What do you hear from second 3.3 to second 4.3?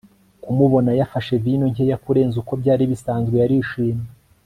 yarishimye